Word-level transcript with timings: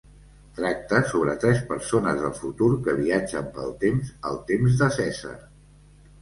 Tracta 0.59 1.01
sobre 1.09 1.35
tres 1.43 1.59
persones 1.71 2.17
del 2.21 2.33
futur 2.37 2.69
que 2.87 2.97
viatgen 3.03 3.53
pel 3.59 3.71
temps 3.85 4.11
al 4.31 4.41
temps 4.49 4.81
de 4.81 4.91
Cèsar. 4.99 5.37